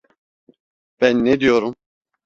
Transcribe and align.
Ben 1.01 1.25
ne 1.25 1.39
diyorum? 1.39 1.75